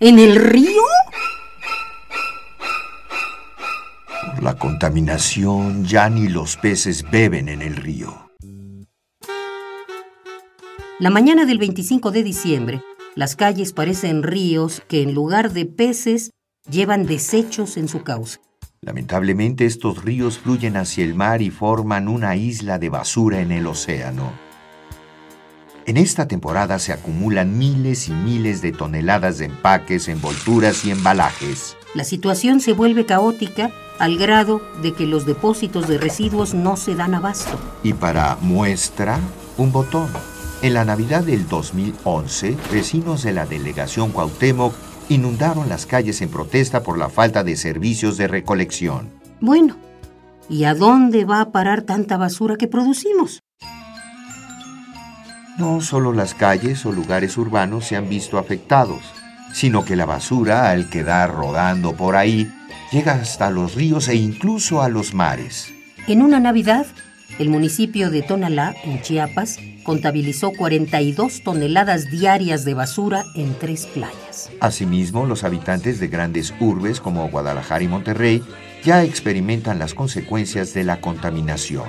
¿En 0.00 0.20
el 0.20 0.36
río? 0.36 0.82
Por 4.32 4.44
la 4.44 4.54
contaminación 4.54 5.84
ya 5.84 6.08
ni 6.08 6.28
los 6.28 6.56
peces 6.56 7.04
beben 7.10 7.48
en 7.48 7.62
el 7.62 7.74
río. 7.74 8.30
La 11.00 11.10
mañana 11.10 11.46
del 11.46 11.58
25 11.58 12.12
de 12.12 12.22
diciembre, 12.22 12.80
las 13.16 13.34
calles 13.34 13.72
parecen 13.72 14.22
ríos 14.22 14.82
que 14.86 15.02
en 15.02 15.14
lugar 15.14 15.52
de 15.52 15.66
peces 15.66 16.30
llevan 16.70 17.04
desechos 17.04 17.76
en 17.76 17.88
su 17.88 18.04
cauce. 18.04 18.38
Lamentablemente 18.80 19.66
estos 19.66 20.04
ríos 20.04 20.38
fluyen 20.38 20.76
hacia 20.76 21.02
el 21.02 21.16
mar 21.16 21.42
y 21.42 21.50
forman 21.50 22.06
una 22.06 22.36
isla 22.36 22.78
de 22.78 22.88
basura 22.88 23.40
en 23.40 23.50
el 23.50 23.66
océano. 23.66 24.47
En 25.88 25.96
esta 25.96 26.28
temporada 26.28 26.78
se 26.78 26.92
acumulan 26.92 27.56
miles 27.56 28.08
y 28.08 28.12
miles 28.12 28.60
de 28.60 28.72
toneladas 28.72 29.38
de 29.38 29.46
empaques, 29.46 30.08
envolturas 30.08 30.84
y 30.84 30.90
embalajes. 30.90 31.78
La 31.94 32.04
situación 32.04 32.60
se 32.60 32.74
vuelve 32.74 33.06
caótica 33.06 33.70
al 33.98 34.18
grado 34.18 34.60
de 34.82 34.92
que 34.92 35.06
los 35.06 35.24
depósitos 35.24 35.88
de 35.88 35.96
residuos 35.96 36.52
no 36.52 36.76
se 36.76 36.94
dan 36.94 37.14
abasto. 37.14 37.58
Y 37.82 37.94
para 37.94 38.36
muestra, 38.42 39.18
un 39.56 39.72
botón. 39.72 40.08
En 40.60 40.74
la 40.74 40.84
Navidad 40.84 41.24
del 41.24 41.48
2011, 41.48 42.58
vecinos 42.70 43.22
de 43.22 43.32
la 43.32 43.46
delegación 43.46 44.12
Cuauhtémoc 44.12 44.74
inundaron 45.08 45.70
las 45.70 45.86
calles 45.86 46.20
en 46.20 46.28
protesta 46.28 46.82
por 46.82 46.98
la 46.98 47.08
falta 47.08 47.44
de 47.44 47.56
servicios 47.56 48.18
de 48.18 48.28
recolección. 48.28 49.08
Bueno, 49.40 49.78
¿y 50.50 50.64
a 50.64 50.74
dónde 50.74 51.24
va 51.24 51.40
a 51.40 51.50
parar 51.50 51.80
tanta 51.80 52.18
basura 52.18 52.56
que 52.56 52.68
producimos? 52.68 53.40
No 55.58 55.80
solo 55.80 56.12
las 56.12 56.34
calles 56.34 56.86
o 56.86 56.92
lugares 56.92 57.36
urbanos 57.36 57.84
se 57.84 57.96
han 57.96 58.08
visto 58.08 58.38
afectados, 58.38 59.02
sino 59.52 59.84
que 59.84 59.96
la 59.96 60.06
basura, 60.06 60.70
al 60.70 60.88
quedar 60.88 61.34
rodando 61.34 61.96
por 61.96 62.14
ahí, 62.14 62.48
llega 62.92 63.14
hasta 63.14 63.50
los 63.50 63.74
ríos 63.74 64.06
e 64.06 64.14
incluso 64.14 64.82
a 64.82 64.88
los 64.88 65.14
mares. 65.14 65.74
En 66.06 66.22
una 66.22 66.38
Navidad, 66.38 66.86
el 67.40 67.50
municipio 67.50 68.08
de 68.10 68.22
Tonalá, 68.22 68.76
en 68.84 69.02
Chiapas, 69.02 69.58
contabilizó 69.82 70.52
42 70.52 71.42
toneladas 71.42 72.08
diarias 72.08 72.64
de 72.64 72.74
basura 72.74 73.24
en 73.34 73.52
tres 73.58 73.86
playas. 73.86 74.50
Asimismo, 74.60 75.26
los 75.26 75.42
habitantes 75.42 75.98
de 75.98 76.06
grandes 76.06 76.54
urbes 76.60 77.00
como 77.00 77.28
Guadalajara 77.30 77.82
y 77.82 77.88
Monterrey 77.88 78.44
ya 78.84 79.02
experimentan 79.02 79.80
las 79.80 79.94
consecuencias 79.94 80.72
de 80.72 80.84
la 80.84 81.00
contaminación. 81.00 81.88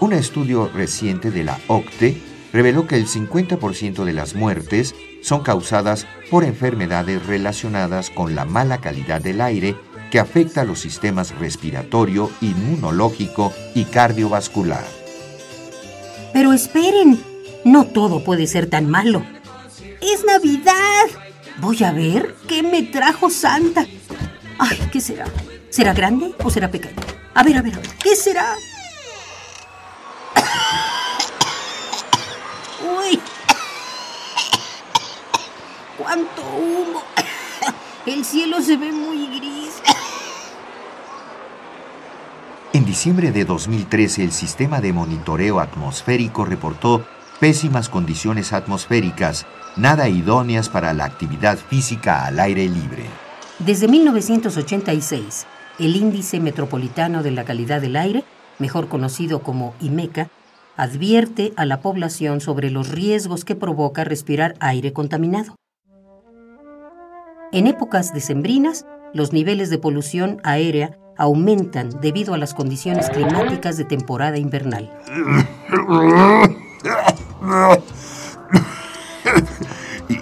Un 0.00 0.14
estudio 0.14 0.70
reciente 0.72 1.30
de 1.30 1.44
la 1.44 1.58
OCTE 1.68 2.33
reveló 2.54 2.86
que 2.86 2.94
el 2.94 3.08
50% 3.08 4.04
de 4.04 4.12
las 4.12 4.36
muertes 4.36 4.94
son 5.22 5.42
causadas 5.42 6.06
por 6.30 6.44
enfermedades 6.44 7.26
relacionadas 7.26 8.10
con 8.10 8.36
la 8.36 8.44
mala 8.44 8.80
calidad 8.80 9.20
del 9.20 9.40
aire 9.40 9.74
que 10.12 10.20
afecta 10.20 10.60
a 10.60 10.64
los 10.64 10.78
sistemas 10.78 11.36
respiratorio, 11.36 12.30
inmunológico 12.40 13.52
y 13.74 13.86
cardiovascular. 13.86 14.84
Pero 16.32 16.52
esperen, 16.52 17.20
no 17.64 17.86
todo 17.86 18.22
puede 18.22 18.46
ser 18.46 18.70
tan 18.70 18.88
malo. 18.88 19.24
¡Es 20.00 20.24
Navidad! 20.24 21.06
Voy 21.58 21.82
a 21.82 21.90
ver 21.90 22.36
qué 22.46 22.62
me 22.62 22.84
trajo 22.84 23.30
Santa. 23.30 23.84
Ay, 24.60 24.78
¿qué 24.92 25.00
será? 25.00 25.24
¿Será 25.70 25.92
grande 25.92 26.32
o 26.44 26.50
será 26.50 26.70
pequeño? 26.70 26.94
A 27.34 27.42
ver, 27.42 27.56
a 27.56 27.62
ver, 27.62 27.74
a 27.74 27.78
ver. 27.78 27.88
¿Qué 28.00 28.14
será? 28.14 28.54
¡Cuánto 35.96 36.42
humo! 36.42 37.02
El 38.06 38.24
cielo 38.24 38.60
se 38.60 38.76
ve 38.76 38.92
muy 38.92 39.26
gris. 39.38 39.80
En 42.72 42.84
diciembre 42.84 43.30
de 43.30 43.44
2013, 43.44 44.24
el 44.24 44.32
sistema 44.32 44.80
de 44.80 44.92
monitoreo 44.92 45.60
atmosférico 45.60 46.44
reportó 46.44 47.06
pésimas 47.38 47.88
condiciones 47.88 48.52
atmosféricas, 48.52 49.46
nada 49.76 50.08
idóneas 50.08 50.68
para 50.68 50.92
la 50.92 51.04
actividad 51.04 51.56
física 51.56 52.26
al 52.26 52.40
aire 52.40 52.68
libre. 52.68 53.04
Desde 53.60 53.86
1986, 53.86 55.46
el 55.78 55.94
Índice 55.94 56.40
Metropolitano 56.40 57.22
de 57.22 57.30
la 57.30 57.44
Calidad 57.44 57.80
del 57.80 57.94
Aire, 57.94 58.24
mejor 58.58 58.88
conocido 58.88 59.42
como 59.42 59.74
IMECA, 59.80 60.28
advierte 60.76 61.52
a 61.56 61.66
la 61.66 61.80
población 61.80 62.40
sobre 62.40 62.70
los 62.70 62.88
riesgos 62.88 63.44
que 63.44 63.54
provoca 63.54 64.02
respirar 64.02 64.56
aire 64.58 64.92
contaminado. 64.92 65.54
En 67.54 67.68
épocas 67.68 68.12
decembrinas, 68.12 68.84
los 69.12 69.32
niveles 69.32 69.70
de 69.70 69.78
polución 69.78 70.40
aérea 70.42 70.98
aumentan 71.16 72.00
debido 72.00 72.34
a 72.34 72.36
las 72.36 72.52
condiciones 72.52 73.08
climáticas 73.10 73.76
de 73.76 73.84
temporada 73.84 74.38
invernal. 74.38 74.90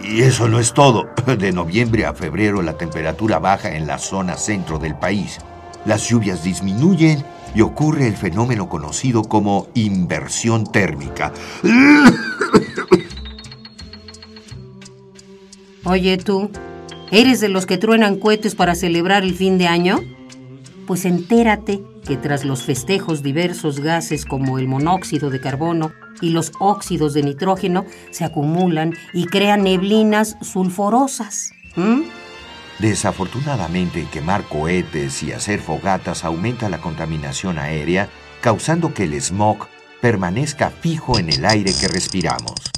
Y 0.05 0.21
eso 0.21 0.47
no 0.47 0.59
es 0.59 0.75
todo. 0.75 1.09
De 1.39 1.53
noviembre 1.53 2.05
a 2.05 2.13
febrero 2.13 2.61
la 2.61 2.77
temperatura 2.77 3.39
baja 3.39 3.75
en 3.75 3.87
la 3.87 3.97
zona 3.97 4.37
centro 4.37 4.79
del 4.79 4.95
país. 4.95 5.39
Las 5.87 6.07
lluvias 6.07 6.45
disminuyen 6.45 7.25
y 7.55 7.63
ocurre 7.63 8.09
el 8.09 8.17
fenómeno 8.19 8.69
conocido 8.69 9.23
como 9.23 9.69
inversión 9.73 10.71
térmica. 10.71 11.33
Oye 15.85 16.19
tú, 16.19 16.51
¿eres 17.13 17.41
de 17.41 17.49
los 17.49 17.67
que 17.67 17.79
truenan 17.79 18.17
cohetes 18.17 18.57
para 18.57 18.75
celebrar 18.75 19.23
el 19.23 19.35
fin 19.35 19.59
de 19.59 19.69
año? 19.69 20.01
Pues 20.87 21.05
entérate 21.05 21.81
que 22.05 22.17
tras 22.17 22.45
los 22.45 22.65
festejos 22.65 23.23
diversos 23.23 23.79
gases 23.81 24.25
como 24.25 24.59
el 24.59 24.67
monóxido 24.67 25.31
de 25.31 25.41
carbono 25.41 25.93
y 26.21 26.31
los 26.31 26.53
óxidos 26.59 27.15
de 27.15 27.23
nitrógeno 27.23 27.85
se 28.11 28.25
acumulan 28.25 28.95
y 29.13 29.27
crean 29.27 29.63
neblinas 29.63 30.37
sulfurosas. 30.41 31.53
Desafortunadamente, 32.79 34.09
quemar 34.11 34.43
cohetes 34.45 35.23
y 35.23 35.33
hacer 35.33 35.61
fogatas 35.61 36.25
aumenta 36.25 36.69
la 36.69 36.81
contaminación 36.81 37.59
aérea, 37.59 38.09
causando 38.41 38.93
que 38.95 39.05
el 39.05 39.21
smog 39.21 39.69
permanezca 40.01 40.71
fijo 40.71 41.19
en 41.19 41.29
el 41.31 41.45
aire 41.45 41.73
que 41.79 41.89
respiramos. 41.89 42.73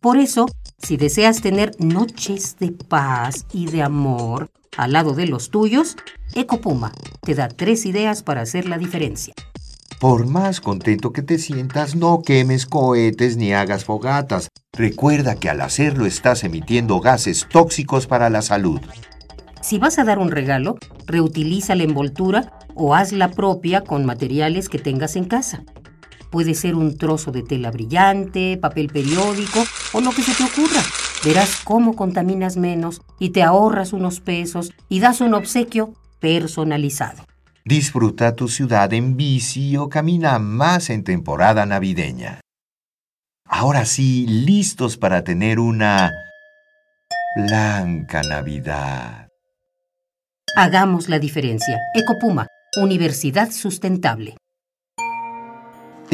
Por 0.00 0.18
eso, 0.18 0.46
si 0.84 0.96
deseas 0.98 1.40
tener 1.40 1.72
noches 1.78 2.56
de 2.58 2.70
paz 2.70 3.46
y 3.52 3.66
de 3.66 3.82
amor 3.82 4.50
al 4.76 4.92
lado 4.92 5.14
de 5.14 5.26
los 5.26 5.50
tuyos, 5.50 5.96
Ecopuma 6.34 6.92
te 7.22 7.34
da 7.34 7.48
tres 7.48 7.86
ideas 7.86 8.22
para 8.22 8.42
hacer 8.42 8.68
la 8.68 8.76
diferencia. 8.76 9.34
Por 9.98 10.26
más 10.26 10.60
contento 10.60 11.12
que 11.12 11.22
te 11.22 11.38
sientas, 11.38 11.94
no 11.96 12.20
quemes 12.20 12.66
cohetes 12.66 13.36
ni 13.36 13.54
hagas 13.54 13.84
fogatas. 13.84 14.48
Recuerda 14.72 15.36
que 15.36 15.48
al 15.48 15.62
hacerlo 15.62 16.04
estás 16.04 16.44
emitiendo 16.44 17.00
gases 17.00 17.46
tóxicos 17.48 18.06
para 18.06 18.28
la 18.28 18.42
salud. 18.42 18.80
Si 19.62 19.78
vas 19.78 19.98
a 19.98 20.04
dar 20.04 20.18
un 20.18 20.30
regalo, 20.30 20.76
reutiliza 21.06 21.74
la 21.74 21.84
envoltura 21.84 22.58
o 22.74 22.94
haz 22.94 23.12
la 23.12 23.30
propia 23.30 23.80
con 23.80 24.04
materiales 24.04 24.68
que 24.68 24.78
tengas 24.78 25.16
en 25.16 25.24
casa. 25.24 25.64
Puede 26.34 26.54
ser 26.54 26.74
un 26.74 26.98
trozo 26.98 27.30
de 27.30 27.44
tela 27.44 27.70
brillante, 27.70 28.58
papel 28.60 28.88
periódico 28.88 29.62
o 29.92 30.00
lo 30.00 30.10
que 30.10 30.24
se 30.24 30.34
te 30.34 30.42
ocurra. 30.42 30.82
Verás 31.24 31.60
cómo 31.62 31.94
contaminas 31.94 32.56
menos 32.56 33.02
y 33.20 33.30
te 33.30 33.44
ahorras 33.44 33.92
unos 33.92 34.18
pesos 34.18 34.72
y 34.88 34.98
das 34.98 35.20
un 35.20 35.32
obsequio 35.34 35.94
personalizado. 36.18 37.24
Disfruta 37.64 38.34
tu 38.34 38.48
ciudad 38.48 38.92
en 38.94 39.16
bici 39.16 39.76
o 39.76 39.88
camina 39.88 40.40
más 40.40 40.90
en 40.90 41.04
temporada 41.04 41.66
navideña. 41.66 42.40
Ahora 43.46 43.84
sí, 43.84 44.26
listos 44.26 44.96
para 44.96 45.22
tener 45.22 45.60
una 45.60 46.10
blanca 47.36 48.22
Navidad. 48.24 49.28
Hagamos 50.56 51.08
la 51.08 51.20
diferencia. 51.20 51.78
Ecopuma, 51.94 52.48
Universidad 52.82 53.52
Sustentable. 53.52 54.34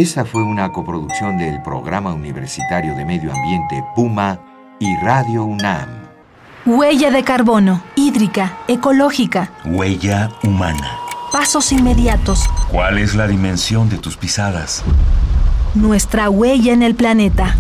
Esa 0.01 0.25
fue 0.25 0.43
una 0.43 0.73
coproducción 0.73 1.37
del 1.37 1.61
Programa 1.61 2.15
Universitario 2.15 2.97
de 2.97 3.05
Medio 3.05 3.35
Ambiente 3.35 3.85
Puma 3.95 4.41
y 4.79 4.97
Radio 4.97 5.45
UNAM. 5.45 5.91
Huella 6.65 7.11
de 7.11 7.23
carbono, 7.23 7.83
hídrica, 7.97 8.61
ecológica. 8.67 9.53
Huella 9.67 10.31
humana. 10.43 10.91
Pasos 11.31 11.71
inmediatos. 11.71 12.49
¿Cuál 12.73 12.97
es 12.97 13.15
la 13.15 13.27
dimensión 13.27 13.91
de 13.91 13.99
tus 13.99 14.17
pisadas? 14.17 14.83
Nuestra 15.75 16.31
huella 16.31 16.73
en 16.73 16.83
el 16.83 16.95
planeta. 16.95 17.57